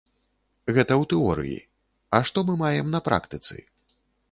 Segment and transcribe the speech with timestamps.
[0.77, 1.59] Гэта ў тэорыі,
[2.17, 3.55] а што мы маем на практыцы?